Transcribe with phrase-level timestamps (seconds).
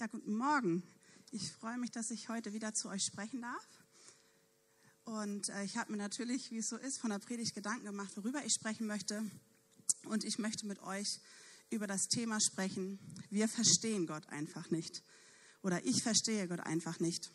[0.00, 0.84] Ja, guten Morgen.
[1.32, 3.68] Ich freue mich, dass ich heute wieder zu euch sprechen darf.
[5.02, 8.16] Und äh, ich habe mir natürlich, wie es so ist, von der Predigt Gedanken gemacht,
[8.16, 9.28] worüber ich sprechen möchte.
[10.04, 11.18] Und ich möchte mit euch
[11.70, 13.00] über das Thema sprechen,
[13.30, 15.02] wir verstehen Gott einfach nicht.
[15.62, 17.32] Oder ich verstehe Gott einfach nicht.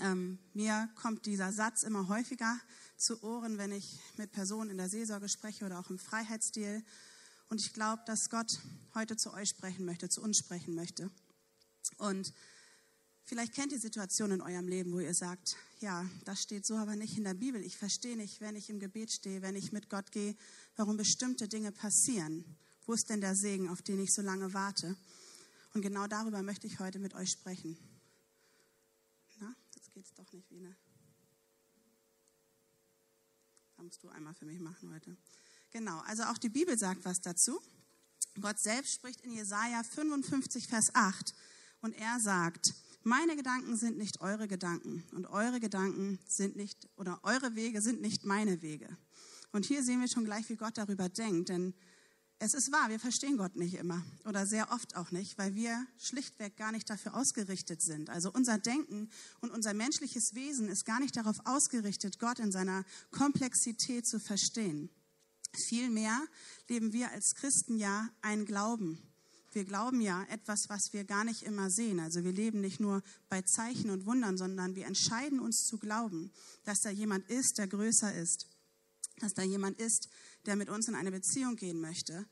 [0.00, 2.60] Ähm, mir kommt dieser Satz immer häufiger
[2.98, 6.84] zu Ohren, wenn ich mit Personen in der Seelsorge spreche oder auch im Freiheitsstil.
[7.48, 8.60] Und ich glaube, dass Gott
[8.94, 11.10] heute zu euch sprechen möchte, zu uns sprechen möchte.
[11.98, 12.32] Und
[13.24, 16.96] vielleicht kennt ihr Situationen in eurem Leben, wo ihr sagt, ja, das steht so aber
[16.96, 17.62] nicht in der Bibel.
[17.62, 20.36] Ich verstehe nicht, wenn ich im Gebet stehe, wenn ich mit Gott gehe,
[20.76, 22.44] warum bestimmte Dinge passieren.
[22.86, 24.96] Wo ist denn der Segen, auf den ich so lange warte?
[25.74, 27.76] Und genau darüber möchte ich heute mit euch sprechen.
[29.38, 30.76] Na, jetzt geht es doch nicht wie eine.
[33.76, 35.16] Da musst du einmal für mich machen heute.
[35.70, 37.60] Genau, also auch die Bibel sagt was dazu.
[38.40, 41.34] Gott selbst spricht in Jesaja 55, Vers 8.
[41.80, 47.20] Und er sagt, meine Gedanken sind nicht eure Gedanken und eure Gedanken sind nicht, oder
[47.22, 48.88] eure Wege sind nicht meine Wege.
[49.52, 51.74] Und hier sehen wir schon gleich, wie Gott darüber denkt, denn
[52.42, 55.86] es ist wahr, wir verstehen Gott nicht immer oder sehr oft auch nicht, weil wir
[55.98, 58.08] schlichtweg gar nicht dafür ausgerichtet sind.
[58.08, 62.84] Also unser Denken und unser menschliches Wesen ist gar nicht darauf ausgerichtet, Gott in seiner
[63.10, 64.88] Komplexität zu verstehen.
[65.68, 66.18] Vielmehr
[66.68, 68.98] leben wir als Christen ja einen Glauben,
[69.52, 72.00] wir glauben ja etwas, was wir gar nicht immer sehen.
[72.00, 76.30] Also wir leben nicht nur bei Zeichen und Wundern, sondern wir entscheiden uns zu glauben,
[76.64, 78.46] dass da jemand ist, der größer ist,
[79.18, 80.08] dass da jemand ist,
[80.46, 82.26] der mit uns in eine Beziehung gehen möchte.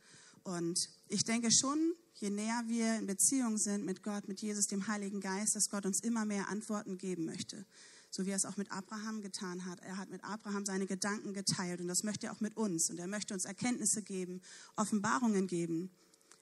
[0.45, 4.87] Und ich denke schon, je näher wir in Beziehung sind mit Gott, mit Jesus, dem
[4.87, 7.67] Heiligen Geist, dass Gott uns immer mehr Antworten geben möchte.
[8.11, 9.81] So wie er es auch mit Abraham getan hat.
[9.81, 12.89] Er hat mit Abraham seine Gedanken geteilt und das möchte er auch mit uns.
[12.89, 14.41] Und er möchte uns Erkenntnisse geben,
[14.77, 15.91] Offenbarungen geben.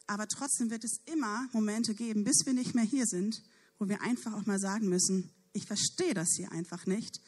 [0.07, 3.43] Aber trotzdem wird es immer Momente geben, bis wir nicht mehr hier sind,
[3.79, 7.21] wo wir einfach auch mal sagen müssen, ich verstehe das hier einfach nicht,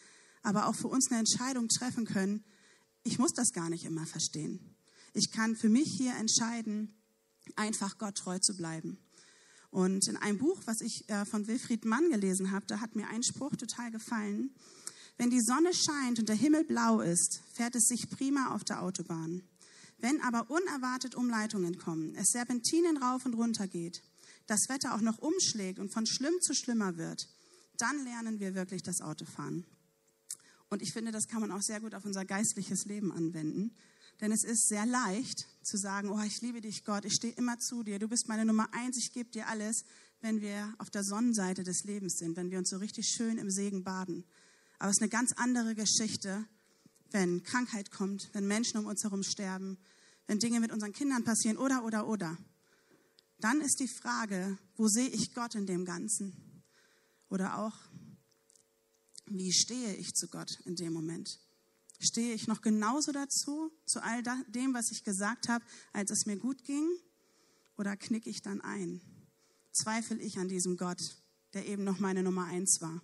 [0.42, 2.44] aber auch für uns eine Entscheidung treffen können,
[3.03, 4.76] ich muss das gar nicht immer verstehen.
[5.14, 6.94] Ich kann für mich hier entscheiden,
[7.56, 8.98] einfach Gott treu zu bleiben.
[9.70, 13.08] Und in einem Buch, was ich äh, von Wilfried Mann gelesen habe, da hat mir
[13.08, 14.54] ein Spruch total gefallen.
[15.16, 18.82] Wenn die Sonne scheint und der Himmel blau ist, fährt es sich prima auf der
[18.82, 19.42] Autobahn.
[19.98, 24.03] Wenn aber unerwartet Umleitungen kommen, es Serpentinen rauf und runter geht,
[24.47, 27.28] das Wetter auch noch umschlägt und von schlimm zu schlimmer wird,
[27.76, 29.64] dann lernen wir wirklich das Autofahren.
[30.70, 33.75] Und ich finde, das kann man auch sehr gut auf unser geistliches Leben anwenden.
[34.20, 37.59] Denn es ist sehr leicht zu sagen, oh, ich liebe dich, Gott, ich stehe immer
[37.59, 39.84] zu dir, du bist meine Nummer eins, ich gebe dir alles,
[40.20, 43.50] wenn wir auf der Sonnenseite des Lebens sind, wenn wir uns so richtig schön im
[43.50, 44.25] Segen baden.
[44.78, 46.44] Aber es ist eine ganz andere Geschichte,
[47.10, 49.78] wenn Krankheit kommt, wenn Menschen um uns herum sterben,
[50.26, 52.36] wenn Dinge mit unseren Kindern passieren oder, oder, oder.
[53.41, 56.62] Dann ist die Frage, wo sehe ich Gott in dem Ganzen?
[57.30, 57.74] Oder auch,
[59.26, 61.41] wie stehe ich zu Gott in dem Moment?
[62.00, 66.36] Stehe ich noch genauso dazu, zu all dem, was ich gesagt habe, als es mir
[66.36, 66.88] gut ging?
[67.76, 69.00] Oder knicke ich dann ein?
[69.72, 71.00] Zweifle ich an diesem Gott,
[71.54, 73.00] der eben noch meine Nummer eins war?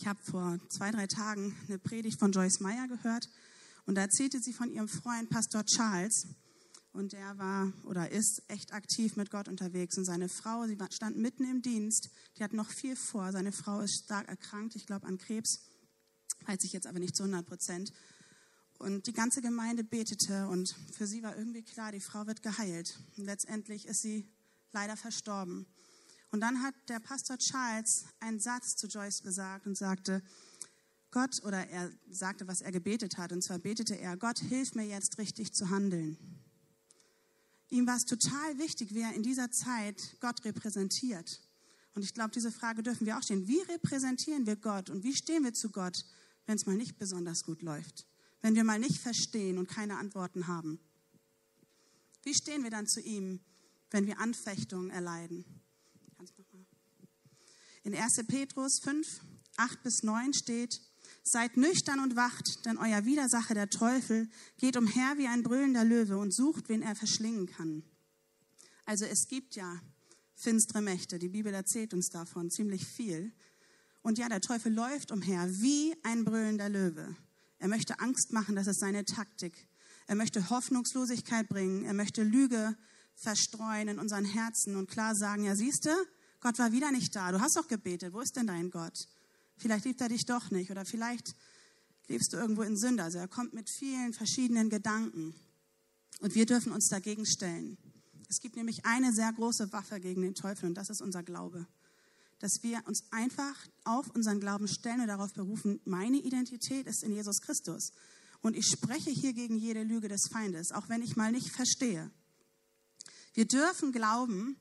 [0.00, 3.28] Ich habe vor zwei, drei Tagen eine Predigt von Joyce Meyer gehört
[3.84, 6.28] und da erzählte sie von ihrem Freund Pastor Charles.
[6.92, 9.98] Und der war oder ist echt aktiv mit Gott unterwegs.
[9.98, 13.32] Und seine Frau, sie stand mitten im Dienst, die hat noch viel vor.
[13.32, 15.62] Seine Frau ist stark erkrankt, ich glaube an Krebs,
[16.46, 17.92] weiß ich jetzt aber nicht zu 100 Prozent.
[18.78, 23.00] Und die ganze Gemeinde betete und für sie war irgendwie klar, die Frau wird geheilt.
[23.16, 24.28] Und letztendlich ist sie
[24.70, 25.66] leider verstorben.
[26.30, 30.22] Und dann hat der Pastor Charles einen Satz zu Joyce gesagt und sagte,
[31.10, 34.86] Gott, oder er sagte, was er gebetet hat, und zwar betete er, Gott, hilf mir
[34.86, 36.18] jetzt richtig zu handeln.
[37.70, 41.40] Ihm war es total wichtig, wie er in dieser Zeit Gott repräsentiert.
[41.94, 43.48] Und ich glaube, diese Frage dürfen wir auch stellen.
[43.48, 46.04] Wie repräsentieren wir Gott und wie stehen wir zu Gott,
[46.46, 48.06] wenn es mal nicht besonders gut läuft?
[48.40, 50.78] Wenn wir mal nicht verstehen und keine Antworten haben?
[52.22, 53.40] Wie stehen wir dann zu ihm,
[53.90, 55.44] wenn wir Anfechtungen erleiden?
[57.84, 58.24] In 1.
[58.26, 59.06] Petrus 5,
[59.56, 60.80] 8 bis 9 steht,
[61.22, 66.16] Seid nüchtern und wacht, denn euer Widersacher, der Teufel, geht umher wie ein brüllender Löwe
[66.16, 67.82] und sucht, wen er verschlingen kann.
[68.86, 69.78] Also es gibt ja
[70.34, 71.18] finstere Mächte.
[71.18, 73.32] Die Bibel erzählt uns davon ziemlich viel.
[74.00, 77.14] Und ja, der Teufel läuft umher wie ein brüllender Löwe.
[77.58, 79.68] Er möchte Angst machen, das ist seine Taktik.
[80.06, 81.84] Er möchte Hoffnungslosigkeit bringen.
[81.84, 82.74] Er möchte Lüge
[83.14, 85.94] verstreuen in unseren Herzen und klar sagen, ja, siehste,
[86.40, 87.32] Gott war wieder nicht da.
[87.32, 88.12] Du hast doch gebetet.
[88.12, 89.08] Wo ist denn dein Gott?
[89.56, 91.34] Vielleicht liebt er dich doch nicht oder vielleicht
[92.06, 93.02] lebst du irgendwo in Sünde.
[93.02, 95.34] Also er kommt mit vielen verschiedenen Gedanken
[96.20, 97.76] und wir dürfen uns dagegen stellen.
[98.28, 101.66] Es gibt nämlich eine sehr große Waffe gegen den Teufel und das ist unser Glaube.
[102.38, 107.12] Dass wir uns einfach auf unseren Glauben stellen und darauf berufen, meine Identität ist in
[107.12, 107.90] Jesus Christus.
[108.42, 112.10] Und ich spreche hier gegen jede Lüge des Feindes, auch wenn ich mal nicht verstehe.
[113.34, 114.56] Wir dürfen glauben,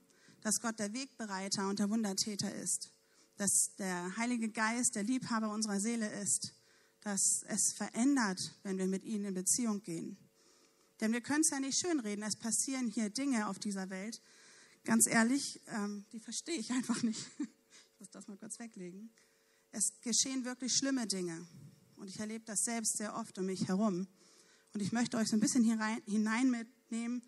[0.48, 2.90] dass Gott der Wegbereiter und der Wundertäter ist,
[3.36, 6.54] dass der Heilige Geist der Liebhaber unserer Seele ist,
[7.02, 10.16] dass es verändert, wenn wir mit ihm in Beziehung gehen.
[11.02, 12.24] Denn wir können es ja nicht schönreden.
[12.24, 14.22] Es passieren hier Dinge auf dieser Welt.
[14.86, 17.20] Ganz ehrlich, ähm, die verstehe ich einfach nicht.
[17.92, 19.10] Ich muss das mal kurz weglegen.
[19.72, 21.46] Es geschehen wirklich schlimme Dinge.
[21.98, 24.08] Und ich erlebe das selbst sehr oft um mich herum.
[24.74, 27.22] Und ich möchte euch so ein bisschen hinein mitnehmen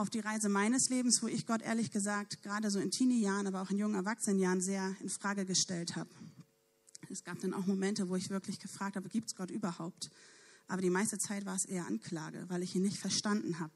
[0.00, 3.60] auf die Reise meines Lebens, wo ich Gott ehrlich gesagt gerade so in Teenie-Jahren, aber
[3.60, 6.08] auch in jungen Erwachsenenjahren sehr in Frage gestellt habe.
[7.10, 10.10] Es gab dann auch Momente, wo ich wirklich gefragt habe, gibt es Gott überhaupt?
[10.68, 13.72] Aber die meiste Zeit war es eher Anklage, weil ich ihn nicht verstanden habe.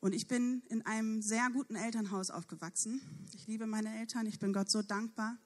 [0.00, 3.02] Und ich bin in einem sehr guten Elternhaus aufgewachsen.
[3.34, 4.24] Ich liebe meine Eltern.
[4.26, 5.36] Ich bin Gott so dankbar,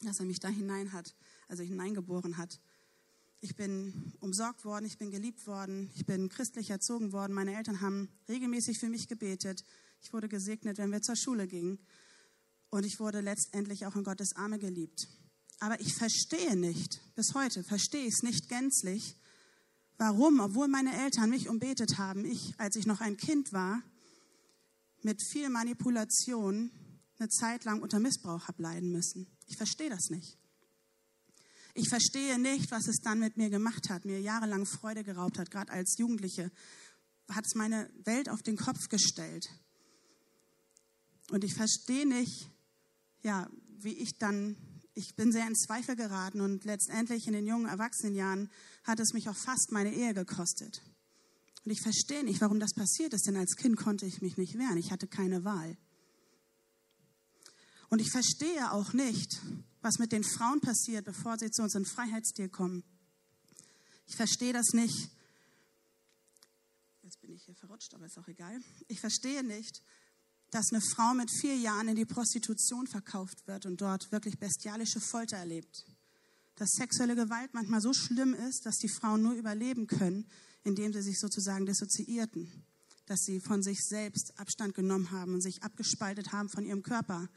[0.00, 1.14] dass er mich da hinein hat,
[1.48, 2.58] also hineingeboren hat.
[3.42, 7.34] Ich bin umsorgt worden, ich bin geliebt worden, ich bin christlich erzogen worden.
[7.34, 9.62] Meine Eltern haben regelmäßig für mich gebetet.
[10.00, 11.78] Ich wurde gesegnet, wenn wir zur Schule gingen.
[12.70, 15.06] Und ich wurde letztendlich auch in Gottes Arme geliebt.
[15.60, 19.16] Aber ich verstehe nicht, bis heute verstehe ich es nicht gänzlich,
[20.04, 23.80] Warum, obwohl meine Eltern mich umbetet haben, ich, als ich noch ein Kind war,
[25.02, 26.72] mit viel Manipulation
[27.20, 29.28] eine Zeit lang unter Missbrauch habe leiden müssen.
[29.46, 30.38] Ich verstehe das nicht.
[31.74, 35.50] Ich verstehe nicht, was es dann mit mir gemacht hat, mir jahrelang Freude geraubt hat,
[35.50, 36.50] gerade als Jugendliche,
[37.30, 39.48] hat es meine Welt auf den Kopf gestellt.
[41.30, 42.50] Und ich verstehe nicht,
[43.22, 43.48] ja,
[43.78, 44.56] wie ich dann
[44.94, 48.50] ich bin sehr in Zweifel geraten und letztendlich in den jungen Erwachsenenjahren
[48.84, 50.82] hat es mich auch fast meine Ehe gekostet.
[51.64, 54.58] Und ich verstehe nicht, warum das passiert ist, denn als Kind konnte ich mich nicht
[54.58, 54.76] wehren.
[54.76, 55.76] Ich hatte keine Wahl.
[57.88, 59.40] Und ich verstehe auch nicht,
[59.82, 62.84] was mit den Frauen passiert, bevor sie zu uns in Freiheitsstil kommen.
[64.06, 65.10] Ich verstehe das nicht.
[67.02, 68.60] Jetzt bin ich hier verrutscht, aber ist auch egal.
[68.88, 69.82] Ich verstehe nicht,
[70.50, 75.00] dass eine Frau mit vier Jahren in die Prostitution verkauft wird und dort wirklich bestialische
[75.00, 75.84] Folter erlebt.
[76.56, 80.26] Dass sexuelle Gewalt manchmal so schlimm ist, dass die Frauen nur überleben können,
[80.62, 82.66] indem sie sich sozusagen dissoziierten.
[83.06, 87.28] Dass sie von sich selbst Abstand genommen haben und sich abgespaltet haben von ihrem Körper.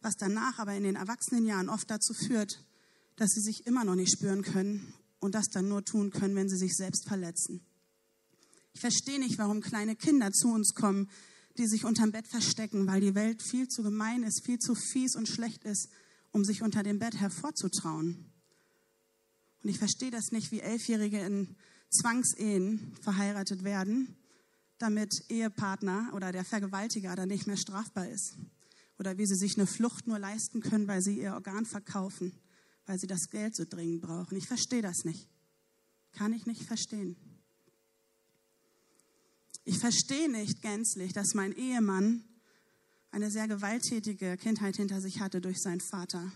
[0.00, 2.64] Was danach aber in den Erwachsenenjahren oft dazu führt,
[3.16, 6.48] dass sie sich immer noch nicht spüren können und das dann nur tun können, wenn
[6.48, 7.60] sie sich selbst verletzen.
[8.74, 11.08] Ich verstehe nicht, warum kleine Kinder zu uns kommen,
[11.56, 15.16] die sich unterm Bett verstecken, weil die Welt viel zu gemein ist, viel zu fies
[15.16, 15.88] und schlecht ist,
[16.30, 18.30] um sich unter dem Bett hervorzutrauen.
[19.62, 21.56] Und ich verstehe das nicht, wie Elfjährige in
[21.90, 24.16] Zwangsehen verheiratet werden,
[24.78, 28.36] damit Ehepartner oder der Vergewaltiger dann nicht mehr strafbar ist.
[28.98, 32.32] Oder wie sie sich eine Flucht nur leisten können, weil sie ihr Organ verkaufen,
[32.86, 34.36] weil sie das Geld so dringend brauchen.
[34.36, 35.28] Ich verstehe das nicht.
[36.12, 37.16] Kann ich nicht verstehen.
[39.64, 42.24] Ich verstehe nicht gänzlich, dass mein Ehemann
[43.10, 46.32] eine sehr gewalttätige Kindheit hinter sich hatte durch seinen Vater.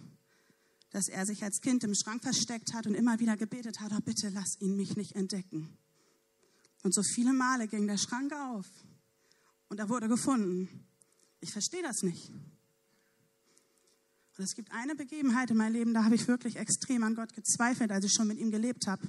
[0.91, 4.01] Dass er sich als Kind im Schrank versteckt hat und immer wieder gebetet hat, oh
[4.05, 5.77] bitte lass ihn mich nicht entdecken.
[6.83, 8.67] Und so viele Male ging der Schrank auf
[9.69, 10.87] und er wurde gefunden.
[11.41, 12.31] Ich verstehe das nicht.
[14.39, 17.35] Und es gibt eine Begebenheit in meinem Leben, da habe ich wirklich extrem an Gott
[17.35, 19.07] gezweifelt, als ich schon mit ihm gelebt habe.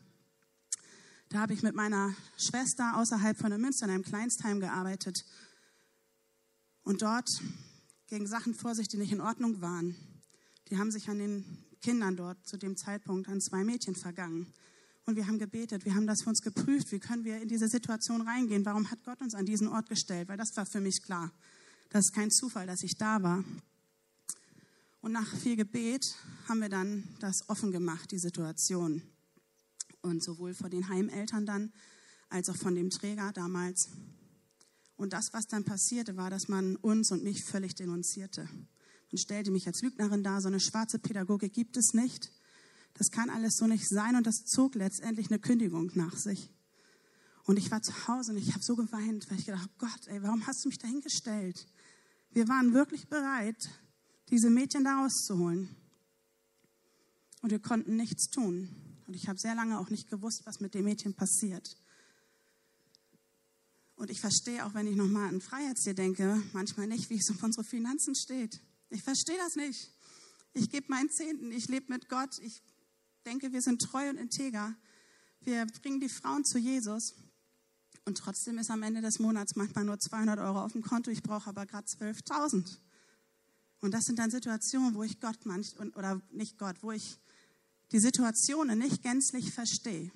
[1.29, 5.23] Da habe ich mit meiner Schwester außerhalb von der Münster in einem Kleinstheim gearbeitet.
[6.83, 7.29] Und dort
[8.07, 9.95] gingen Sachen vor sich, die nicht in Ordnung waren.
[10.69, 11.45] Die haben sich an den
[11.81, 14.53] Kindern dort zu dem Zeitpunkt an zwei Mädchen vergangen.
[15.05, 17.67] Und wir haben gebetet, wir haben das für uns geprüft, wie können wir in diese
[17.67, 21.01] Situation reingehen, warum hat Gott uns an diesen Ort gestellt, weil das war für mich
[21.01, 21.31] klar.
[21.89, 23.43] Das ist kein Zufall, dass ich da war.
[25.03, 26.15] Und nach viel Gebet
[26.47, 29.01] haben wir dann das offen gemacht, die Situation
[30.01, 31.73] und sowohl von den Heimeltern dann
[32.29, 33.89] als auch von dem Träger damals.
[34.95, 38.47] Und das, was dann passierte, war, dass man uns und mich völlig denunzierte.
[39.11, 42.31] Man stellte mich als Lügnerin dar, so eine schwarze Pädagogik gibt es nicht.
[42.93, 46.49] Das kann alles so nicht sein und das zog letztendlich eine Kündigung nach sich.
[47.43, 50.07] Und ich war zu Hause und ich habe so geweint, weil ich gedacht habe, Gott,
[50.07, 51.67] ey, warum hast du mich dahingestellt?
[52.31, 53.69] Wir waren wirklich bereit,
[54.29, 55.69] diese Mädchen da rauszuholen.
[57.41, 58.69] Und wir konnten nichts tun.
[59.07, 61.75] Und ich habe sehr lange auch nicht gewusst, was mit dem Mädchen passiert.
[63.95, 67.37] Und ich verstehe auch, wenn ich nochmal an Freiheitstier denke, manchmal nicht, wie es um
[67.41, 68.59] unsere Finanzen steht.
[68.89, 69.91] Ich verstehe das nicht.
[70.53, 72.61] Ich gebe meinen Zehnten, ich lebe mit Gott, ich
[73.25, 74.75] denke, wir sind treu und integer.
[75.41, 77.15] Wir bringen die Frauen zu Jesus.
[78.05, 81.23] Und trotzdem ist am Ende des Monats manchmal nur 200 Euro auf dem Konto, ich
[81.23, 82.77] brauche aber gerade 12.000.
[83.83, 87.19] Und das sind dann Situationen, wo ich Gott manch, oder nicht Gott, wo ich
[87.91, 90.09] die Situationen nicht gänzlich verstehe.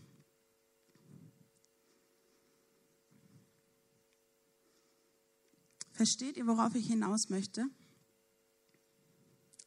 [5.91, 7.65] Versteht ihr, worauf ich hinaus möchte?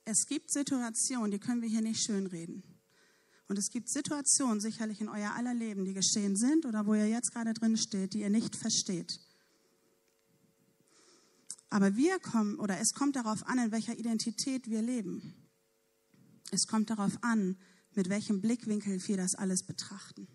[0.06, 2.62] Es gibt Situationen, die können wir hier nicht schönreden.
[3.48, 7.06] Und es gibt Situationen sicherlich in euer aller Leben, die geschehen sind oder wo ihr
[7.06, 9.20] jetzt gerade drin steht, die ihr nicht versteht.
[11.70, 15.34] Aber wir kommen, oder es kommt darauf an, in welcher Identität wir leben.
[16.50, 17.56] Es kommt darauf an,
[17.94, 20.26] mit welchem Blickwinkel wir das alles betrachten.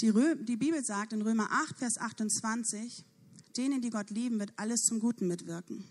[0.00, 0.12] Die,
[0.44, 3.04] die Bibel sagt in Römer 8, Vers 28,
[3.56, 5.84] denen, die Gott lieben, wird alles zum Guten mitwirken.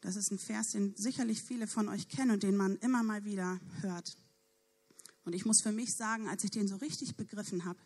[0.00, 3.24] Das ist ein Vers, den sicherlich viele von euch kennen und den man immer mal
[3.24, 4.16] wieder hört.
[5.24, 7.80] Und ich muss für mich sagen, als ich den so richtig begriffen habe,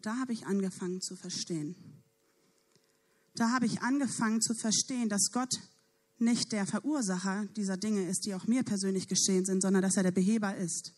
[0.00, 1.74] da habe ich angefangen zu verstehen.
[3.34, 5.60] Da habe ich angefangen zu verstehen, dass Gott
[6.18, 10.02] nicht der Verursacher dieser Dinge ist, die auch mir persönlich geschehen sind, sondern dass er
[10.02, 10.92] der Beheber ist.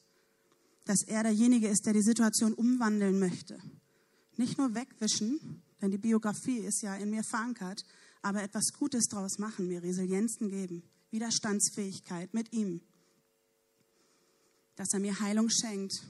[0.84, 3.58] Dass er derjenige ist, der die Situation umwandeln möchte.
[4.36, 7.84] Nicht nur wegwischen, denn die Biografie ist ja in mir verankert,
[8.22, 12.80] aber etwas Gutes daraus machen, mir Resilienzen geben, Widerstandsfähigkeit mit ihm.
[14.76, 16.02] Dass er mir Heilung schenkt,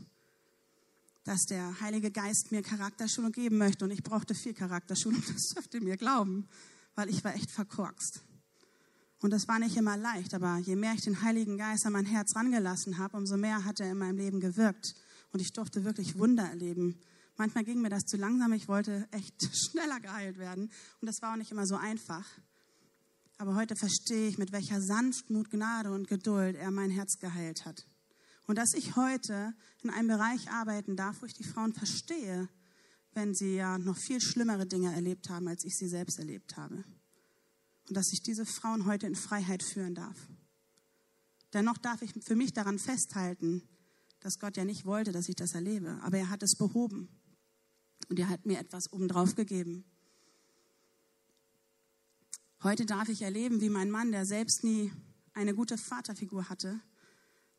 [1.25, 3.85] dass der Heilige Geist mir Charakterschulung geben möchte.
[3.85, 6.49] Und ich brauchte viel Charakterschulung, das dürft ihr mir glauben,
[6.95, 8.23] weil ich war echt verkorkst.
[9.21, 12.07] Und das war nicht immer leicht, aber je mehr ich den Heiligen Geist an mein
[12.07, 14.95] Herz rangelassen habe, umso mehr hat er in meinem Leben gewirkt.
[15.33, 16.99] Und ich durfte wirklich Wunder erleben,
[17.37, 18.53] Manchmal ging mir das zu langsam.
[18.53, 20.71] Ich wollte echt schneller geheilt werden.
[21.01, 22.27] Und das war auch nicht immer so einfach.
[23.39, 27.87] Aber heute verstehe ich, mit welcher Sanftmut, Gnade und Geduld er mein Herz geheilt hat.
[28.53, 32.51] Und dass ich heute in einem Bereich arbeiten darf, wo ich die Frauen verstehe,
[33.15, 36.85] wenn sie ja noch viel schlimmere Dinge erlebt haben, als ich sie selbst erlebt habe.
[37.89, 40.19] Und dass ich diese Frauen heute in Freiheit führen darf.
[41.55, 43.67] Dennoch darf ich für mich daran festhalten,
[44.21, 47.09] dass Gott ja nicht wollte, dass ich das erlebe, aber er hat es behoben.
[48.11, 49.87] Und er hat mir etwas obendrauf gegeben.
[52.63, 54.93] Heute darf ich erleben, wie mein Mann, der selbst nie
[55.33, 56.83] eine gute Vaterfigur hatte,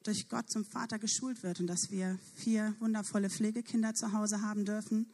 [0.04, 4.66] durch Gott zum Vater geschult wird und dass wir vier wundervolle Pflegekinder zu Hause haben
[4.66, 5.12] dürfen,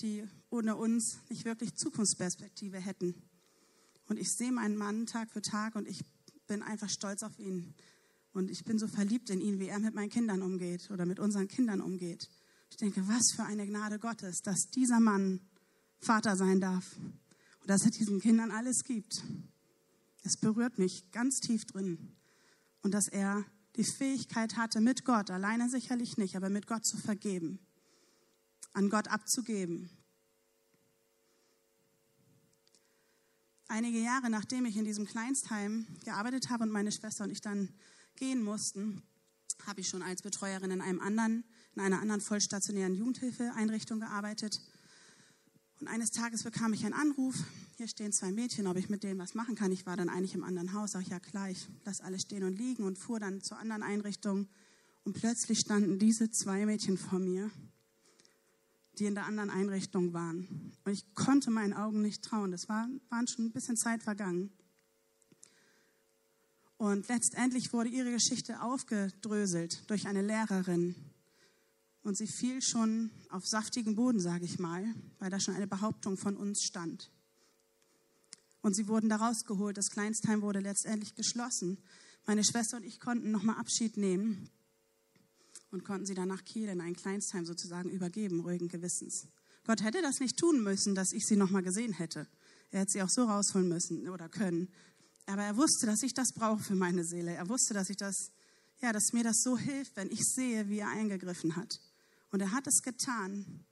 [0.00, 3.14] die ohne uns nicht wirklich Zukunftsperspektive hätten.
[4.08, 6.04] Und ich sehe meinen Mann Tag für Tag und ich
[6.46, 7.74] bin einfach stolz auf ihn.
[8.32, 11.18] Und ich bin so verliebt in ihn, wie er mit meinen Kindern umgeht oder mit
[11.18, 12.28] unseren Kindern umgeht.
[12.70, 15.40] Ich denke, was für eine Gnade Gottes, dass dieser Mann
[16.00, 19.24] Vater sein darf und dass er diesen Kindern alles gibt.
[20.22, 21.98] Es berührt mich ganz tief drin.
[22.82, 23.44] Und dass er
[23.78, 27.60] die Fähigkeit hatte, mit Gott, alleine sicherlich nicht, aber mit Gott zu vergeben,
[28.72, 29.88] an Gott abzugeben.
[33.68, 37.68] Einige Jahre nachdem ich in diesem Kleinstheim gearbeitet habe und meine Schwester und ich dann
[38.16, 39.02] gehen mussten,
[39.66, 41.44] habe ich schon als Betreuerin in einem anderen
[41.78, 44.60] in einer anderen vollstationären Jugendhilfeeinrichtung gearbeitet.
[45.80, 47.36] Und eines Tages bekam ich einen Anruf,
[47.76, 49.70] hier stehen zwei Mädchen, ob ich mit denen was machen kann.
[49.70, 52.58] Ich war dann eigentlich im anderen Haus, sag ja klar, ich lasse alles stehen und
[52.58, 54.48] liegen und fuhr dann zur anderen Einrichtung.
[55.04, 57.50] Und plötzlich standen diese zwei Mädchen vor mir,
[58.98, 60.72] die in der anderen Einrichtung waren.
[60.84, 62.50] Und ich konnte meinen Augen nicht trauen.
[62.50, 64.50] Das war, waren schon ein bisschen Zeit vergangen.
[66.76, 70.96] Und letztendlich wurde ihre Geschichte aufgedröselt durch eine Lehrerin,
[72.08, 74.82] und sie fiel schon auf saftigen Boden, sage ich mal,
[75.18, 77.10] weil da schon eine Behauptung von uns stand.
[78.62, 79.76] Und sie wurden da rausgeholt.
[79.76, 81.78] Das Kleinstheim wurde letztendlich geschlossen.
[82.26, 84.48] Meine Schwester und ich konnten nochmal Abschied nehmen
[85.70, 89.28] und konnten sie dann nach Kiel in ein Kleinstheim sozusagen übergeben, ruhigen Gewissens.
[89.66, 92.26] Gott hätte das nicht tun müssen, dass ich sie nochmal gesehen hätte.
[92.70, 94.68] Er hätte sie auch so rausholen müssen oder können.
[95.26, 97.34] Aber er wusste, dass ich das brauche für meine Seele.
[97.34, 98.30] Er wusste, dass ich das,
[98.80, 101.80] ja, dass mir das so hilft, wenn ich sehe, wie er eingegriffen hat.
[102.30, 103.64] Und er hat es getan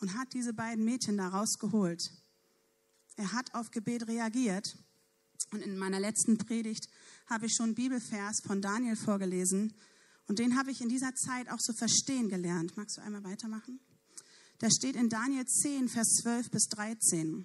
[0.00, 2.02] und hat diese beiden Mädchen da rausgeholt.
[3.16, 4.76] Er hat auf Gebet reagiert.
[5.50, 6.88] Und in meiner letzten Predigt
[7.26, 9.74] habe ich schon einen Bibelvers von Daniel vorgelesen.
[10.26, 12.76] Und den habe ich in dieser Zeit auch zu verstehen gelernt.
[12.76, 13.80] Magst du einmal weitermachen?
[14.60, 17.44] Der steht in Daniel 10, Vers 12 bis 13.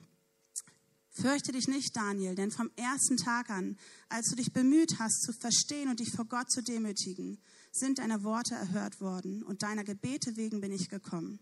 [1.10, 3.76] Fürchte dich nicht, Daniel, denn vom ersten Tag an,
[4.08, 7.40] als du dich bemüht hast, zu verstehen und dich vor Gott zu demütigen,
[7.78, 11.40] sind deine Worte erhört worden und deiner Gebete wegen bin ich gekommen.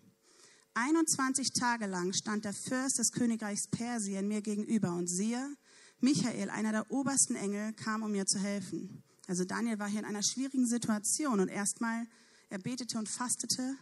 [0.74, 5.56] 21 Tage lang stand der Fürst des Königreichs Persien mir gegenüber und siehe,
[6.01, 9.04] Michael, einer der obersten Engel, kam, um mir zu helfen.
[9.27, 12.06] Also Daniel war hier in einer schwierigen Situation und erstmal,
[12.50, 13.75] er betete und fastete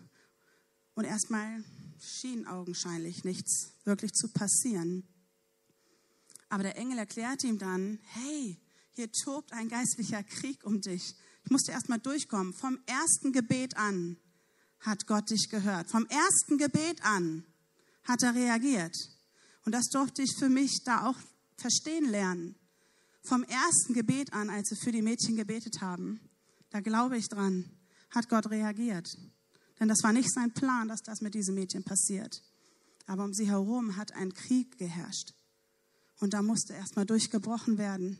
[0.94, 1.64] und erstmal
[2.00, 5.08] schien augenscheinlich nichts wirklich zu passieren.
[6.50, 8.60] Aber der Engel erklärte ihm dann, hey,
[8.92, 11.16] hier tobt ein geistlicher Krieg um dich.
[11.46, 12.54] Ich musste erst mal durchkommen.
[12.54, 14.18] Vom ersten Gebet an
[14.80, 15.90] hat Gott dich gehört.
[15.90, 17.46] Vom ersten Gebet an
[18.04, 18.96] hat er reagiert.
[19.66, 21.18] Und das durfte ich für mich da auch
[21.58, 22.56] verstehen lernen.
[23.22, 26.20] Vom ersten Gebet an, als wir für die Mädchen gebetet haben,
[26.70, 27.70] da glaube ich dran,
[28.10, 29.08] hat Gott reagiert.
[29.80, 32.42] Denn das war nicht sein Plan, dass das mit diesen Mädchen passiert.
[33.06, 35.34] Aber um sie herum hat ein Krieg geherrscht.
[36.20, 38.18] Und da musste erstmal durchgebrochen werden.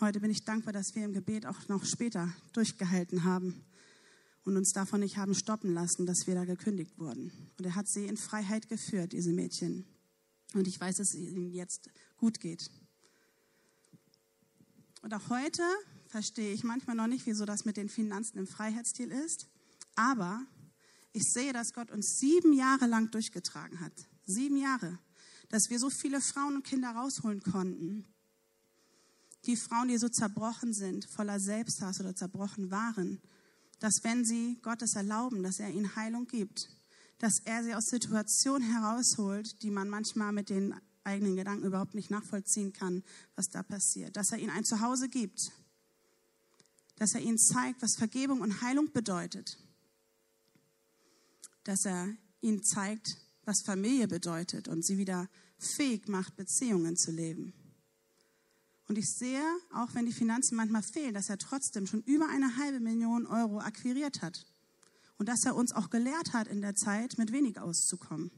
[0.00, 3.64] Heute bin ich dankbar, dass wir im Gebet auch noch später durchgehalten haben
[4.44, 7.30] und uns davon nicht haben stoppen lassen, dass wir da gekündigt wurden.
[7.56, 9.86] Und er hat sie in Freiheit geführt, diese Mädchen.
[10.52, 12.72] Und ich weiß, dass es ihnen jetzt gut geht.
[15.02, 15.62] Und auch heute
[16.08, 19.46] verstehe ich manchmal noch nicht, wieso das mit den Finanzen im Freiheitsstil ist.
[19.94, 20.44] Aber
[21.12, 23.92] ich sehe, dass Gott uns sieben Jahre lang durchgetragen hat.
[24.26, 24.98] Sieben Jahre.
[25.50, 28.04] Dass wir so viele Frauen und Kinder rausholen konnten.
[29.46, 33.20] Die Frauen, die so zerbrochen sind, voller Selbsthass oder zerbrochen waren,
[33.78, 36.70] dass wenn sie Gottes erlauben, dass er ihnen Heilung gibt,
[37.18, 40.74] dass er sie aus Situationen herausholt, die man manchmal mit den
[41.04, 43.02] eigenen Gedanken überhaupt nicht nachvollziehen kann,
[43.36, 44.16] was da passiert.
[44.16, 45.52] Dass er ihnen ein Zuhause gibt.
[46.96, 49.58] Dass er ihnen zeigt, was Vergebung und Heilung bedeutet.
[51.64, 52.08] Dass er
[52.40, 57.52] ihnen zeigt, was Familie bedeutet und sie wieder fähig macht, Beziehungen zu leben.
[58.86, 62.56] Und ich sehe, auch wenn die Finanzen manchmal fehlen, dass er trotzdem schon über eine
[62.56, 64.46] halbe Million Euro akquiriert hat.
[65.16, 68.30] Und dass er uns auch gelehrt hat, in der Zeit mit wenig auszukommen.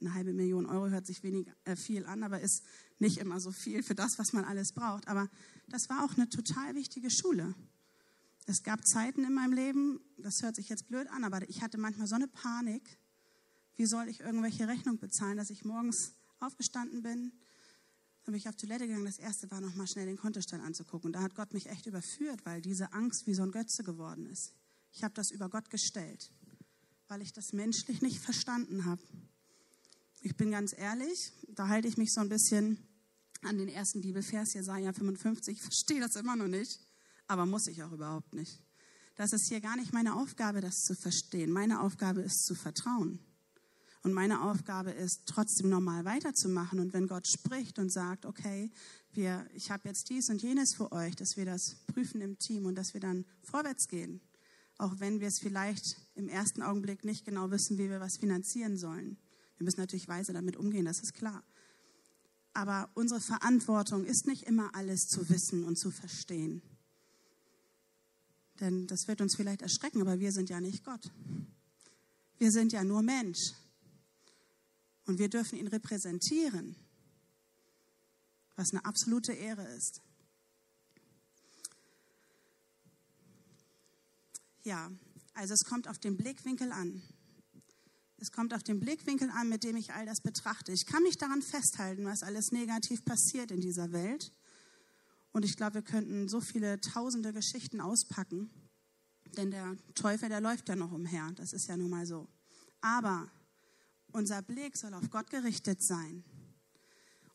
[0.00, 2.64] Eine halbe Million Euro hört sich wenig, äh, viel an, aber ist
[2.98, 5.08] nicht immer so viel für das, was man alles braucht.
[5.08, 5.28] Aber
[5.68, 7.54] das war auch eine total wichtige Schule.
[8.46, 11.78] Es gab Zeiten in meinem Leben, das hört sich jetzt blöd an, aber ich hatte
[11.78, 12.98] manchmal so eine Panik.
[13.76, 17.32] Wie soll ich irgendwelche Rechnung bezahlen, dass ich morgens aufgestanden bin,
[18.26, 19.04] dann bin ich auf Toilette gegangen.
[19.04, 21.12] Das erste war noch mal schnell den Kontostand anzugucken.
[21.12, 24.52] Da hat Gott mich echt überführt, weil diese Angst wie so ein Götze geworden ist.
[24.92, 26.32] Ich habe das über Gott gestellt,
[27.06, 29.00] weil ich das menschlich nicht verstanden habe.
[30.22, 32.78] Ich bin ganz ehrlich, da halte ich mich so ein bisschen
[33.42, 35.58] an den ersten Bibelvers, Jesaja 55.
[35.58, 36.80] Ich verstehe das immer noch nicht,
[37.28, 38.60] aber muss ich auch überhaupt nicht.
[39.14, 41.52] Das ist hier gar nicht meine Aufgabe, das zu verstehen.
[41.52, 43.20] Meine Aufgabe ist zu vertrauen.
[44.06, 46.78] Und meine Aufgabe ist, trotzdem normal weiterzumachen.
[46.78, 48.70] Und wenn Gott spricht und sagt, okay,
[49.14, 52.66] wir, ich habe jetzt dies und jenes für euch, dass wir das prüfen im Team
[52.66, 54.20] und dass wir dann vorwärts gehen.
[54.78, 58.76] Auch wenn wir es vielleicht im ersten Augenblick nicht genau wissen, wie wir was finanzieren
[58.76, 59.18] sollen.
[59.56, 61.42] Wir müssen natürlich weise damit umgehen, das ist klar.
[62.52, 66.62] Aber unsere Verantwortung ist nicht immer alles zu wissen und zu verstehen.
[68.60, 71.10] Denn das wird uns vielleicht erschrecken, aber wir sind ja nicht Gott.
[72.38, 73.52] Wir sind ja nur Mensch.
[75.06, 76.76] Und wir dürfen ihn repräsentieren,
[78.56, 80.02] was eine absolute Ehre ist.
[84.64, 84.90] Ja,
[85.34, 87.02] also es kommt auf den Blickwinkel an.
[88.18, 90.72] Es kommt auf den Blickwinkel an, mit dem ich all das betrachte.
[90.72, 94.32] Ich kann mich daran festhalten, was alles negativ passiert in dieser Welt.
[95.32, 98.50] Und ich glaube, wir könnten so viele tausende Geschichten auspacken.
[99.36, 101.30] Denn der Teufel, der läuft ja noch umher.
[101.36, 102.26] Das ist ja nun mal so.
[102.80, 103.30] Aber
[104.16, 106.24] unser Blick soll auf Gott gerichtet sein.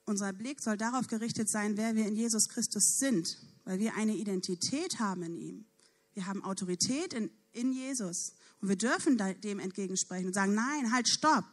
[0.05, 4.15] Unser Blick soll darauf gerichtet sein, wer wir in Jesus Christus sind, weil wir eine
[4.15, 5.65] Identität haben in ihm.
[6.13, 8.33] Wir haben Autorität in, in Jesus.
[8.59, 11.45] Und wir dürfen dem entgegensprechen und sagen, nein, halt, stopp.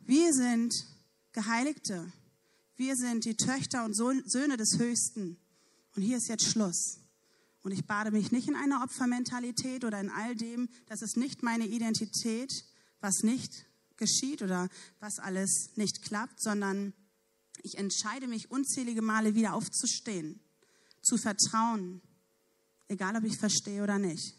[0.00, 0.86] Wir sind
[1.32, 2.10] Geheiligte.
[2.76, 5.36] Wir sind die Töchter und Söhne des Höchsten.
[5.94, 7.00] Und hier ist jetzt Schluss.
[7.62, 10.70] Und ich bade mich nicht in einer Opfermentalität oder in all dem.
[10.86, 12.64] Das ist nicht meine Identität,
[13.00, 14.68] was nicht geschieht oder
[15.00, 16.92] was alles nicht klappt, sondern
[17.62, 20.40] ich entscheide mich unzählige Male wieder aufzustehen,
[21.02, 22.00] zu vertrauen,
[22.88, 24.34] egal ob ich verstehe oder nicht.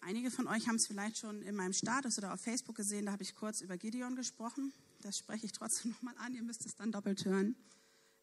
[0.00, 3.12] Einige von euch haben es vielleicht schon in meinem Status oder auf Facebook gesehen, da
[3.12, 4.72] habe ich kurz über Gideon gesprochen.
[5.02, 7.56] Das spreche ich trotzdem nochmal an, ihr müsst es dann doppelt hören.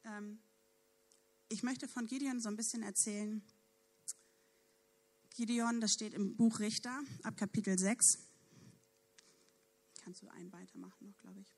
[0.03, 0.39] Ähm,
[1.47, 3.43] ich möchte von Gideon so ein bisschen erzählen.
[5.35, 8.19] Gideon, das steht im Buch Richter ab Kapitel 6.
[10.01, 11.53] Kannst du einen weitermachen noch, glaube ich.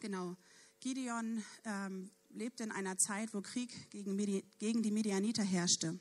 [0.00, 0.36] Genau.
[0.80, 6.00] Gideon ähm, lebte in einer Zeit, wo Krieg gegen, Medi gegen die Medianiter herrschte.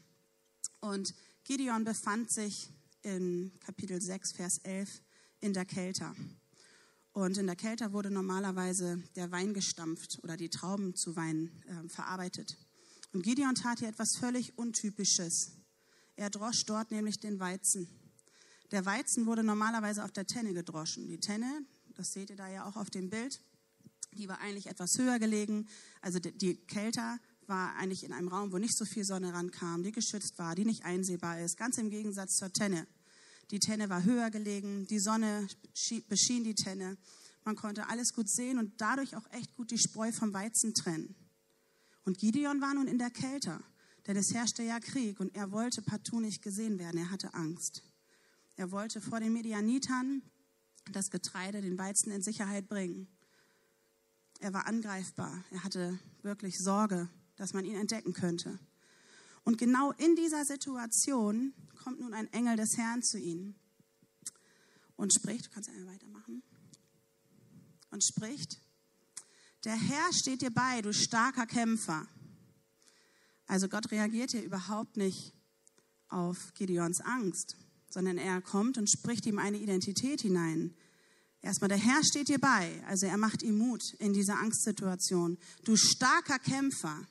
[0.80, 2.72] Und Gideon befand sich
[3.04, 5.04] in Kapitel 6, Vers 11
[5.42, 6.16] in der Kelter.
[7.12, 11.88] Und in der Kelter wurde normalerweise der Wein gestampft oder die Trauben zu Wein äh,
[11.88, 12.58] verarbeitet.
[13.14, 15.59] Und Gideon tat hier etwas völlig Untypisches.
[16.20, 17.88] Er drosch dort nämlich den Weizen.
[18.72, 21.08] Der Weizen wurde normalerweise auf der Tenne gedroschen.
[21.08, 23.40] Die Tenne, das seht ihr da ja auch auf dem Bild,
[24.12, 25.70] die war eigentlich etwas höher gelegen.
[26.02, 29.94] Also die Kälter war eigentlich in einem Raum, wo nicht so viel Sonne rankam, die
[29.94, 31.56] geschützt war, die nicht einsehbar ist.
[31.56, 32.86] Ganz im Gegensatz zur Tenne.
[33.52, 35.48] Die Tenne war höher gelegen, die Sonne
[36.10, 36.98] beschien die Tenne.
[37.46, 41.16] Man konnte alles gut sehen und dadurch auch echt gut die Spreu vom Weizen trennen.
[42.04, 43.64] Und Gideon war nun in der Kälte,
[44.10, 46.98] denn es herrschte ja Krieg und er wollte partout nicht gesehen werden.
[46.98, 47.84] Er hatte Angst.
[48.56, 50.24] Er wollte vor den Medianitern
[50.92, 53.08] das Getreide, den Weizen in Sicherheit bringen.
[54.40, 55.44] Er war angreifbar.
[55.52, 58.58] Er hatte wirklich Sorge, dass man ihn entdecken könnte.
[59.44, 63.54] Und genau in dieser Situation kommt nun ein Engel des Herrn zu ihnen
[64.96, 66.42] und spricht, du kannst einmal weitermachen,
[67.92, 68.60] und spricht,
[69.66, 72.08] der Herr steht dir bei, du starker Kämpfer.
[73.50, 75.34] Also Gott reagiert hier überhaupt nicht
[76.08, 77.58] auf Gideons Angst,
[77.90, 80.76] sondern er kommt und spricht ihm eine Identität hinein.
[81.42, 85.40] Erstmal, der Herr steht dir bei, also er macht ihm Mut in dieser Angstsituation.
[85.66, 87.08] Du starker Kämpfer.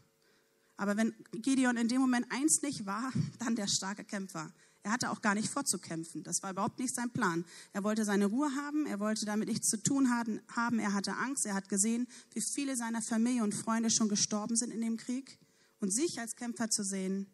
[0.77, 4.53] Aber wenn Gideon in dem Moment eins nicht war, dann der starke Kämpfer.
[4.85, 6.23] Er hatte auch gar nicht vorzukämpfen.
[6.23, 7.45] Das war überhaupt nicht sein Plan.
[7.73, 10.79] Er wollte seine Ruhe haben, er wollte damit nichts zu tun haben.
[10.79, 14.71] Er hatte Angst, er hat gesehen, wie viele seiner Familie und Freunde schon gestorben sind
[14.71, 15.41] in dem Krieg.
[15.81, 17.27] Und sich als Kämpfer zu sehen,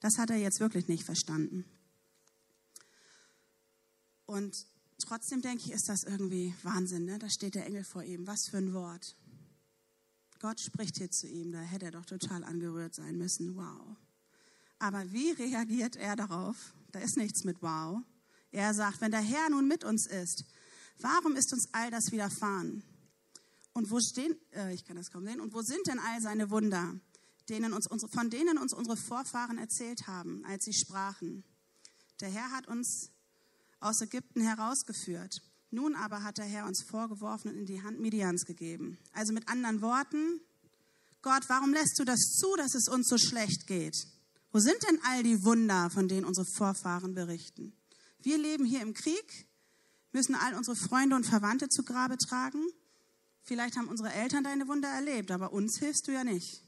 [0.00, 1.64] das hat er jetzt wirklich nicht verstanden.
[4.26, 4.66] Und
[4.98, 7.04] trotzdem denke ich, ist das irgendwie Wahnsinn.
[7.04, 7.18] Ne?
[7.18, 8.26] Da steht der Engel vor ihm.
[8.26, 9.16] Was für ein Wort.
[10.40, 13.54] Gott spricht hier zu ihm, da hätte er doch total angerührt sein müssen.
[13.56, 13.96] Wow.
[14.80, 16.74] Aber wie reagiert er darauf?
[16.90, 18.02] Da ist nichts mit Wow.
[18.50, 20.44] Er sagt, wenn der Herr nun mit uns ist,
[20.98, 22.82] warum ist uns all das widerfahren?
[23.72, 26.50] Und wo stehen, äh, ich kann das kaum sehen, und wo sind denn all seine
[26.50, 26.98] Wunder,
[27.48, 31.44] denen uns unsere, von denen uns unsere Vorfahren erzählt haben, als sie sprachen?
[32.20, 33.10] Der Herr hat uns
[33.80, 35.42] aus Ägypten herausgeführt.
[35.70, 38.98] Nun aber hat der Herr uns vorgeworfen und in die Hand Midians gegeben.
[39.12, 40.40] Also mit anderen Worten,
[41.22, 43.96] Gott, warum lässt du das zu, dass es uns so schlecht geht?
[44.52, 47.72] Wo sind denn all die Wunder, von denen unsere Vorfahren berichten?
[48.20, 49.48] Wir leben hier im Krieg,
[50.12, 52.62] müssen all unsere Freunde und Verwandte zu Grabe tragen.
[53.40, 56.64] Vielleicht haben unsere Eltern deine Wunder erlebt, aber uns hilfst du ja nicht.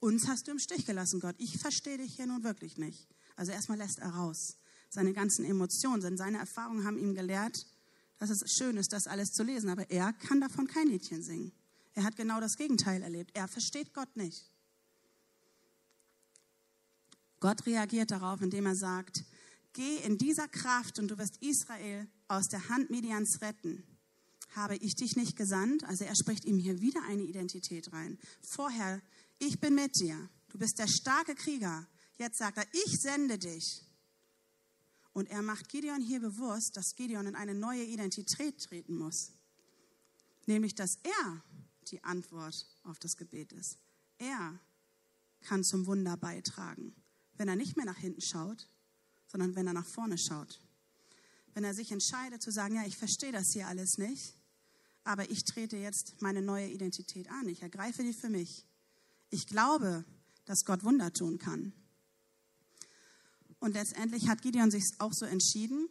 [0.00, 1.36] Uns hast du im Stich gelassen, Gott.
[1.38, 3.08] Ich verstehe dich hier nun wirklich nicht.
[3.34, 4.56] Also erstmal lässt er raus
[4.96, 7.66] seine ganzen Emotionen, denn seine Erfahrungen haben ihm gelehrt,
[8.18, 11.52] dass es schön ist, das alles zu lesen, aber er kann davon kein Liedchen singen.
[11.94, 13.30] Er hat genau das Gegenteil erlebt.
[13.34, 14.50] Er versteht Gott nicht.
[17.40, 19.24] Gott reagiert darauf, indem er sagt,
[19.74, 23.84] geh in dieser Kraft und du wirst Israel aus der Hand Midians retten.
[24.54, 25.84] Habe ich dich nicht gesandt?
[25.84, 28.18] Also er spricht ihm hier wieder eine Identität rein.
[28.40, 29.02] Vorher,
[29.38, 30.28] ich bin mit dir.
[30.48, 31.86] Du bist der starke Krieger.
[32.18, 33.82] Jetzt sagt er, ich sende dich.
[35.12, 39.32] Und er macht Gideon hier bewusst, dass Gideon in eine neue Identität treten muss.
[40.46, 41.42] Nämlich, dass er
[41.88, 43.78] die Antwort auf das Gebet ist.
[44.18, 44.58] Er
[45.40, 46.94] kann zum Wunder beitragen,
[47.34, 48.68] wenn er nicht mehr nach hinten schaut,
[49.26, 50.60] sondern wenn er nach vorne schaut.
[51.54, 54.34] Wenn er sich entscheidet zu sagen, ja, ich verstehe das hier alles nicht,
[55.04, 58.66] aber ich trete jetzt meine neue Identität an, ich ergreife die für mich.
[59.30, 60.04] Ich glaube,
[60.44, 61.72] dass Gott Wunder tun kann.
[63.58, 65.88] Und letztendlich hat Gideon sich auch so entschieden.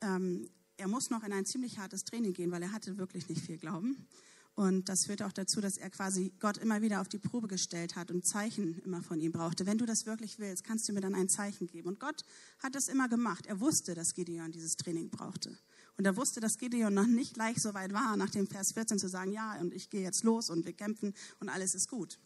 [0.00, 3.44] Ähm, er muss noch in ein ziemlich hartes Training gehen, weil er hatte wirklich nicht
[3.44, 4.08] viel Glauben.
[4.56, 7.96] Und das führte auch dazu, dass er quasi Gott immer wieder auf die Probe gestellt
[7.96, 9.66] hat und Zeichen immer von ihm brauchte.
[9.66, 11.88] Wenn du das wirklich willst, kannst du mir dann ein Zeichen geben.
[11.88, 12.22] Und Gott
[12.60, 13.46] hat das immer gemacht.
[13.46, 15.58] Er wusste, dass Gideon dieses Training brauchte.
[15.96, 18.98] Und er wusste, dass Gideon noch nicht gleich so weit war, nach dem Vers 14
[18.98, 22.20] zu sagen, ja, und ich gehe jetzt los und wir kämpfen und alles ist gut.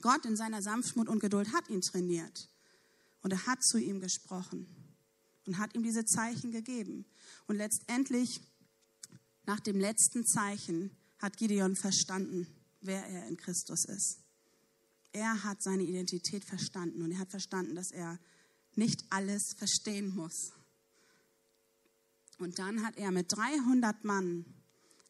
[0.00, 2.48] Gott in seiner Sanftmut und Geduld hat ihn trainiert.
[3.22, 4.66] Und er hat zu ihm gesprochen
[5.46, 7.04] und hat ihm diese Zeichen gegeben.
[7.46, 8.40] Und letztendlich,
[9.46, 12.46] nach dem letzten Zeichen, hat Gideon verstanden,
[12.80, 14.20] wer er in Christus ist.
[15.12, 18.18] Er hat seine Identität verstanden und er hat verstanden, dass er
[18.74, 20.52] nicht alles verstehen muss.
[22.38, 24.46] Und dann hat er mit 300 Mann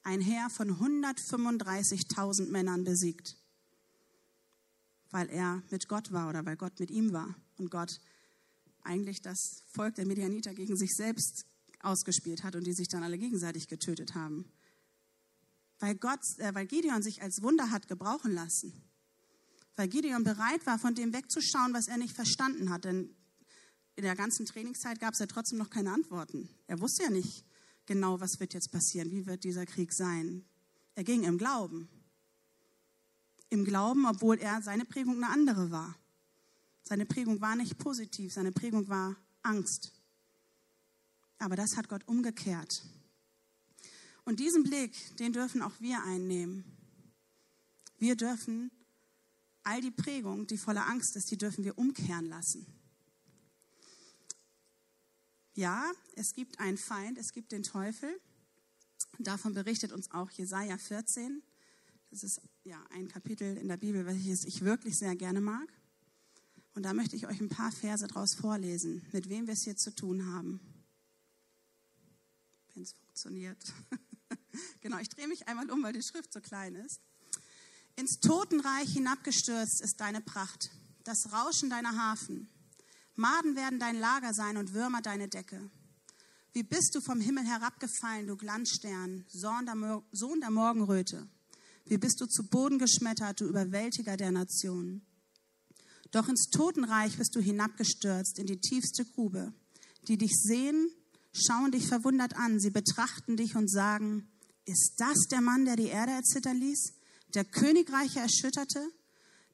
[0.02, 3.36] ein Heer von 135.000 Männern besiegt,
[5.10, 8.00] weil er mit Gott war oder weil Gott mit ihm war und Gott
[8.82, 11.44] eigentlich das Volk der Medianiter gegen sich selbst
[11.80, 14.50] ausgespielt hat und die sich dann alle gegenseitig getötet haben.
[15.78, 18.72] Weil, Gott, äh, weil Gideon sich als Wunder hat gebrauchen lassen.
[19.76, 22.84] Weil Gideon bereit war, von dem wegzuschauen, was er nicht verstanden hat.
[22.84, 23.14] Denn
[23.96, 26.50] in der ganzen Trainingszeit gab es ja trotzdem noch keine Antworten.
[26.66, 27.44] Er wusste ja nicht
[27.86, 30.44] genau, was wird jetzt passieren, wie wird dieser Krieg sein.
[30.94, 31.88] Er ging im Glauben.
[33.50, 35.96] Im Glauben, obwohl er seine Prägung eine andere war.
[36.82, 39.92] Seine Prägung war nicht positiv, seine Prägung war Angst.
[41.38, 42.84] Aber das hat Gott umgekehrt.
[44.24, 46.64] Und diesen Blick, den dürfen auch wir einnehmen.
[47.98, 48.70] Wir dürfen
[49.62, 52.66] all die Prägung, die voller Angst ist, die dürfen wir umkehren lassen.
[55.54, 58.20] Ja, es gibt einen Feind, es gibt den Teufel.
[59.18, 61.42] Davon berichtet uns auch Jesaja 14.
[62.10, 65.72] Das ist ja ein Kapitel in der Bibel, welches ich wirklich sehr gerne mag.
[66.74, 69.76] Und da möchte ich euch ein paar Verse daraus vorlesen, mit wem wir es hier
[69.76, 70.60] zu tun haben.
[72.74, 73.58] Wenn es funktioniert.
[74.80, 77.00] genau, ich drehe mich einmal um, weil die Schrift so klein ist.
[77.96, 80.70] Ins Totenreich hinabgestürzt ist deine Pracht,
[81.04, 82.48] das Rauschen deiner Hafen.
[83.14, 85.70] Maden werden dein Lager sein und Würmer deine Decke.
[86.52, 91.28] Wie bist du vom Himmel herabgefallen, du Glanzstern, Sohn der Morgenröte?
[91.90, 95.04] Wie bist du zu Boden geschmettert, du Überwältiger der Nationen?
[96.12, 99.52] Doch ins Totenreich bist du hinabgestürzt, in die tiefste Grube.
[100.06, 100.88] Die dich sehen,
[101.32, 104.28] schauen dich verwundert an, sie betrachten dich und sagen,
[104.66, 106.92] ist das der Mann, der die Erde erzittern ließ,
[107.34, 108.88] der Königreiche erschütterte,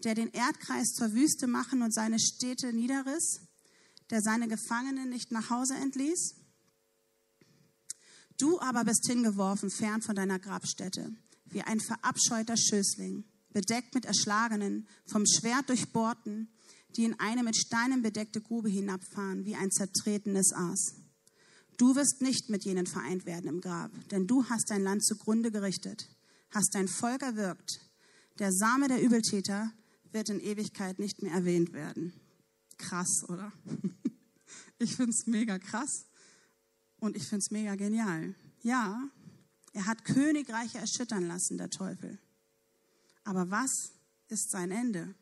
[0.04, 3.40] der den Erdkreis zur Wüste machen und seine Städte niederriss,
[4.10, 6.34] der seine Gefangenen nicht nach Hause entließ?
[8.36, 11.16] Du aber bist hingeworfen, fern von deiner Grabstätte,
[11.50, 16.48] wie ein verabscheuter Schößling bedeckt mit Erschlagenen, vom Schwert durchbohrten,
[16.96, 20.94] die in eine mit Steinen bedeckte Grube hinabfahren, wie ein zertretenes Aas.
[21.78, 25.50] Du wirst nicht mit jenen vereint werden im Grab, denn du hast dein Land zugrunde
[25.50, 26.08] gerichtet,
[26.50, 27.80] hast dein Volk erwürgt.
[28.38, 29.72] Der Same der Übeltäter
[30.12, 32.12] wird in Ewigkeit nicht mehr erwähnt werden.
[32.78, 33.52] Krass, oder?
[34.78, 36.04] Ich finde es mega krass
[36.98, 38.34] und ich finde es mega genial.
[38.62, 39.08] Ja,
[39.76, 42.18] er hat Königreiche erschüttern lassen, der Teufel.
[43.24, 43.92] Aber was
[44.28, 45.14] ist sein Ende?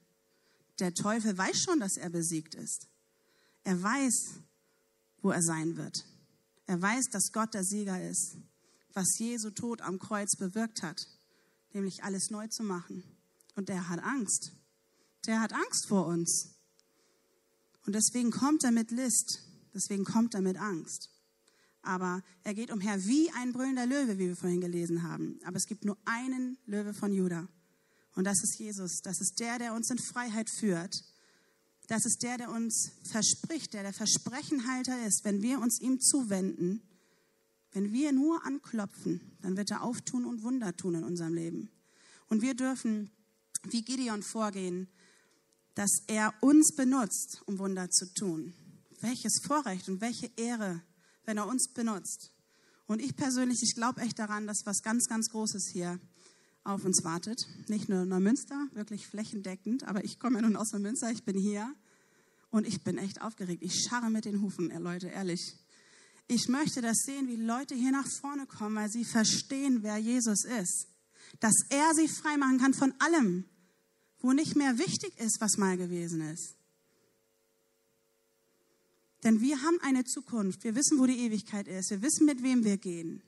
[0.79, 2.87] Der Teufel weiß schon, dass er besiegt ist.
[3.65, 4.35] Er weiß,
[5.23, 6.07] wo er sein wird.
[6.67, 8.37] Er weiß, dass Gott der Sieger ist,
[8.93, 11.05] was Jesu Tod am Kreuz bewirkt hat,
[11.73, 13.03] nämlich alles neu zu machen.
[13.57, 14.53] Und er hat Angst.
[15.27, 16.55] Der hat Angst vor uns.
[17.87, 19.41] Und deswegen kommt er mit List,
[19.75, 21.11] deswegen kommt er mit Angst.
[21.85, 25.39] Aber er geht umher wie ein brüllender Löwe, wie wir vorhin gelesen haben.
[25.45, 27.49] Aber es gibt nur einen Löwe von Judah.
[28.15, 29.01] Und das ist Jesus.
[29.03, 31.05] Das ist der, der uns in Freiheit führt.
[31.87, 35.25] Das ist der, der uns verspricht, der der Versprechenhalter ist.
[35.25, 36.83] Wenn wir uns ihm zuwenden,
[37.73, 41.71] wenn wir nur anklopfen, dann wird er auftun und Wunder tun in unserem Leben.
[42.29, 43.11] Und wir dürfen
[43.65, 44.89] wie Gideon vorgehen,
[45.75, 48.55] dass er uns benutzt, um Wunder zu tun.
[49.01, 50.83] Welches Vorrecht und welche Ehre,
[51.25, 52.33] wenn er uns benutzt.
[52.87, 55.99] Und ich persönlich, ich glaube echt daran, dass was ganz, ganz Großes hier
[56.65, 57.47] auf uns wartet.
[57.69, 61.75] Nicht nur Neumünster, wirklich flächendeckend, aber ich komme ja nun aus Neumünster, ich bin hier
[62.51, 63.63] und ich bin echt aufgeregt.
[63.63, 65.57] Ich scharre mit den Hufen, Leute, ehrlich.
[66.27, 70.45] Ich möchte das sehen, wie Leute hier nach vorne kommen, weil sie verstehen, wer Jesus
[70.45, 70.89] ist.
[71.41, 73.45] Dass er sie freimachen kann von allem,
[74.21, 76.55] wo nicht mehr wichtig ist, was mal gewesen ist.
[79.25, 80.65] Denn wir haben eine Zukunft.
[80.65, 81.91] Wir wissen, wo die Ewigkeit ist.
[81.91, 83.23] Wir wissen, mit wem wir gehen.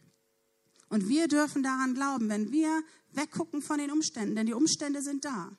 [0.89, 2.83] Und wir dürfen daran glauben, wenn wir
[3.13, 5.57] weggucken von den Umständen, denn die Umstände sind da.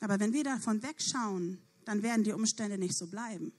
[0.00, 3.52] Aber wenn wir davon wegschauen, dann werden die Umstände nicht so bleiben.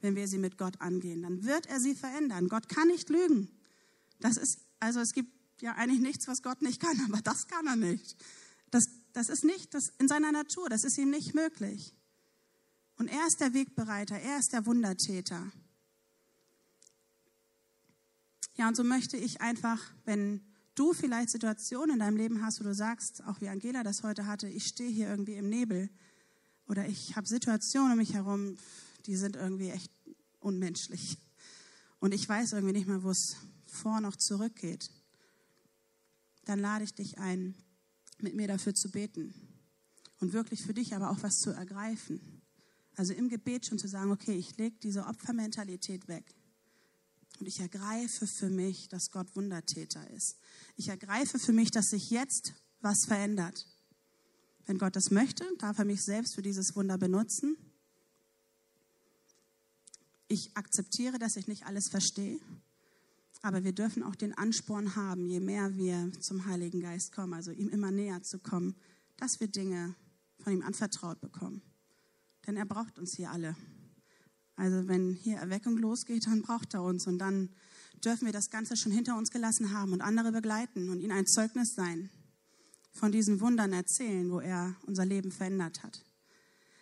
[0.00, 2.48] Wenn wir sie mit Gott angehen, dann wird er sie verändern.
[2.48, 3.50] Gott kann nicht lügen.
[4.20, 7.66] Das ist, also es gibt ja eigentlich nichts, was Gott nicht kann, aber das kann
[7.66, 8.16] er nicht.
[8.70, 11.94] Das, das ist nicht das in seiner Natur, das ist ihm nicht möglich.
[12.98, 15.50] Und er ist der Wegbereiter, er ist der Wundertäter.
[18.56, 22.64] Ja, und so möchte ich einfach, wenn du vielleicht Situationen in deinem Leben hast, wo
[22.64, 25.88] du sagst, auch wie Angela das heute hatte, ich stehe hier irgendwie im Nebel
[26.66, 28.56] oder ich habe Situationen um mich herum,
[29.06, 29.92] die sind irgendwie echt
[30.40, 31.18] unmenschlich.
[32.00, 34.90] Und ich weiß irgendwie nicht mehr, wo es vor noch zurückgeht.
[36.44, 37.54] Dann lade ich dich ein,
[38.20, 39.34] mit mir dafür zu beten
[40.20, 42.37] und wirklich für dich aber auch was zu ergreifen.
[42.98, 46.34] Also im Gebet schon zu sagen, okay, ich lege diese Opfermentalität weg
[47.38, 50.36] und ich ergreife für mich, dass Gott Wundertäter ist.
[50.74, 53.68] Ich ergreife für mich, dass sich jetzt was verändert.
[54.66, 57.56] Wenn Gott das möchte, darf er mich selbst für dieses Wunder benutzen.
[60.26, 62.40] Ich akzeptiere, dass ich nicht alles verstehe,
[63.42, 67.52] aber wir dürfen auch den Ansporn haben, je mehr wir zum Heiligen Geist kommen, also
[67.52, 68.74] ihm immer näher zu kommen,
[69.18, 69.94] dass wir Dinge
[70.40, 71.62] von ihm anvertraut bekommen.
[72.48, 73.54] Denn er braucht uns hier alle.
[74.56, 77.50] Also wenn hier Erweckung losgeht, dann braucht er uns und dann
[78.02, 81.26] dürfen wir das Ganze schon hinter uns gelassen haben und andere begleiten und ihnen ein
[81.26, 82.08] Zeugnis sein,
[82.92, 86.02] von diesen Wundern erzählen, wo er unser Leben verändert hat.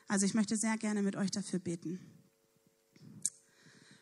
[0.07, 1.99] Also ich möchte sehr gerne mit euch dafür beten.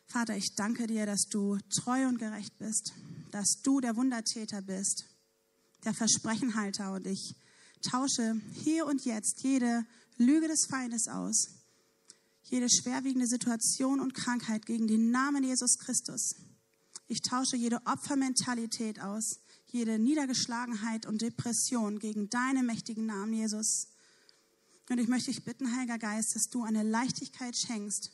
[0.05, 2.93] Vater, ich danke dir, dass du treu und gerecht bist,
[3.31, 5.05] dass du der Wundertäter bist,
[5.83, 7.35] der Versprechenhalter und ich
[7.81, 9.83] tausche hier und jetzt jede
[10.17, 11.49] Lüge des Feindes aus,
[12.43, 16.35] jede schwerwiegende Situation und Krankheit gegen den Namen Jesus Christus.
[17.07, 23.87] Ich tausche jede Opfermentalität aus, jede Niedergeschlagenheit und Depression gegen deinen mächtigen Namen, Jesus.
[24.89, 28.11] Und ich möchte dich bitten, Heiliger Geist, dass du eine Leichtigkeit schenkst,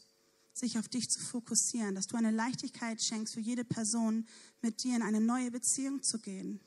[0.54, 4.26] sich auf dich zu fokussieren, dass du eine Leichtigkeit schenkst für jede Person,
[4.62, 6.60] mit dir in eine neue Beziehung zu gehen.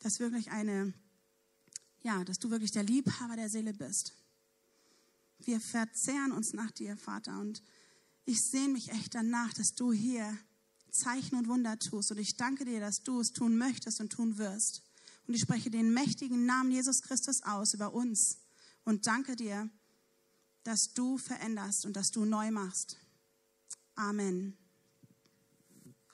[0.00, 0.92] Dass wirklich eine,
[2.02, 4.14] ja, dass du wirklich der Liebhaber der Seele bist.
[5.40, 7.62] Wir verzehren uns nach dir, Vater, und
[8.24, 10.36] ich sehne mich echt danach, dass du hier
[10.90, 12.10] Zeichen und Wunder tust.
[12.10, 14.82] Und ich danke dir, dass du es tun möchtest und tun wirst.
[15.26, 18.38] Und ich spreche den mächtigen Namen Jesus Christus aus über uns
[18.84, 19.68] und danke dir,
[20.64, 22.96] dass du veränderst und dass du neu machst.
[23.94, 24.56] Amen.